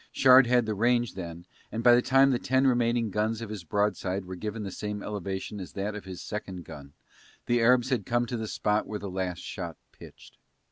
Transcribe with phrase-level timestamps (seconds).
[0.11, 3.63] Shard had the range then and by the time the ten remaining guns of his
[3.63, 6.93] broadside were given the same elevation as that of his second gun
[7.45, 10.39] the Arabs had come to the spot where the last shot pitched.